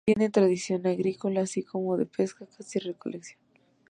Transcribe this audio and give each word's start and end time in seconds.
Tienen 0.03 0.31
tradición 0.31 0.87
agrícola 0.87 1.41
así 1.41 1.61
como 1.61 1.95
de 1.95 2.07
pesca, 2.07 2.47
caza 2.47 2.79
y 2.79 2.81
recolección. 2.81 3.39